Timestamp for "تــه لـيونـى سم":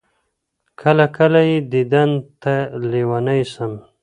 2.41-3.73